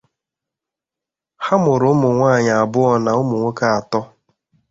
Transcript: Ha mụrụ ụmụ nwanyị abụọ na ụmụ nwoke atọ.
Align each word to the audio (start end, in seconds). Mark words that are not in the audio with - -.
Ha 1.45 1.53
mụrụ 1.63 1.89
ụmụ 1.93 2.07
nwanyị 2.17 2.51
abụọ 2.61 2.91
na 3.03 3.11
ụmụ 3.21 3.35
nwoke 3.39 3.65
atọ. 3.77 3.99